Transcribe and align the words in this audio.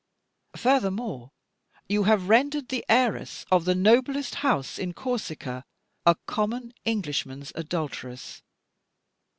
Furthermore, 0.55 1.29
you 1.87 2.05
have 2.05 2.27
rendered 2.27 2.69
the 2.69 2.83
heiress 2.89 3.45
of 3.51 3.65
the 3.65 3.75
noblest 3.75 4.33
house 4.41 4.79
in 4.79 4.93
Corsica 4.95 5.63
a 6.07 6.15
common 6.25 6.73
Englishman's 6.85 7.51
adulteress. 7.53 8.41